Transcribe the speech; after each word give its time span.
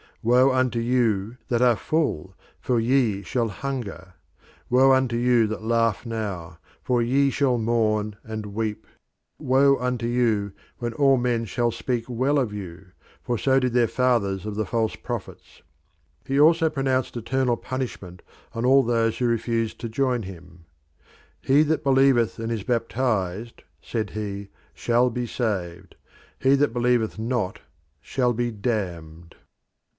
Woe 0.23 0.51
unto 0.51 0.79
you 0.79 1.37
that 1.47 1.61
are 1.63 1.75
full, 1.75 2.35
for 2.59 2.79
ye 2.79 3.21
shall 3.23 3.49
hunger. 3.49 4.13
Woe 4.69 4.91
unto 4.93 5.15
you 5.15 5.47
that 5.47 5.63
laugh 5.63 6.05
now, 6.07 6.59
for 6.83 7.01
ye 7.03 7.31
shall 7.31 7.57
mourn 7.57 8.15
and 8.23 8.47
weep. 8.47 8.85
Woe 9.39 9.77
unto 9.79 10.05
you 10.07 10.53
when 10.77 10.93
all 10.93 11.17
men 11.17 11.45
shall 11.45 11.71
speak 11.71 12.05
well 12.07 12.37
of 12.39 12.53
you, 12.53 12.87
for 13.23 13.37
so 13.37 13.59
did 13.59 13.73
their 13.73 13.87
fathers 13.87 14.45
of 14.45 14.55
the 14.55 14.65
false 14.65 14.95
prophets." 14.95 15.63
He 16.25 16.39
also 16.39 16.69
pronounced 16.69 17.17
eternal 17.17 17.57
punishment 17.57 18.21
on 18.53 18.63
all 18.63 18.83
those 18.83 19.17
who 19.19 19.27
refused 19.27 19.79
to 19.81 19.89
join 19.89 20.23
him. 20.23 20.65
"He 21.41 21.61
that 21.63 21.83
believeth 21.83 22.37
and 22.39 22.51
is 22.51 22.63
baptised," 22.63 23.63
said 23.81 24.11
he, 24.11 24.49
"shall 24.73 25.09
be 25.11 25.25
saved. 25.25 25.95
He 26.39 26.53
that 26.55 26.73
believeth 26.73 27.17
not 27.17 27.59
shall 28.01 28.33
be 28.33 28.51
damned." 28.51 29.35